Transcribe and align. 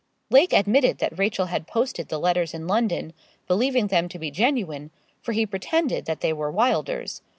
Lake 0.31 0.51
admitted 0.51 0.97
that 0.97 1.19
Rachel 1.19 1.45
had 1.45 1.67
posted 1.67 2.07
the 2.09 2.17
letters 2.17 2.55
in 2.55 2.65
London, 2.65 3.13
believing 3.47 3.85
them 3.85 4.09
to 4.09 4.17
be 4.17 4.31
genuine, 4.31 4.89
for 5.21 5.31
he 5.31 5.45
pretended 5.45 6.05
that 6.05 6.21
they 6.21 6.33
were 6.33 6.49
Wylder's. 6.49 7.21